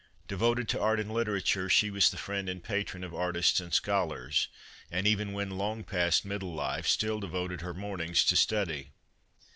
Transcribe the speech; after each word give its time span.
Devoted 0.27 0.67
to 0.69 0.81
art 0.81 0.99
and 0.99 1.11
literature, 1.13 1.69
she 1.69 1.91
was 1.91 2.09
the 2.09 2.17
friend 2.17 2.49
and 2.49 2.63
patron 2.63 3.03
of 3.03 3.13
artists 3.13 3.59
and 3.59 3.71
scholars, 3.71 4.47
and 4.89 5.05
even 5.05 5.31
when 5.31 5.59
long 5.59 5.83
past 5.83 6.25
middle 6.25 6.55
life 6.55 6.87
still 6.87 7.19
devoted 7.19 7.61
her 7.61 7.75
mornings 7.75 8.25
to 8.25 8.35
study. 8.35 8.93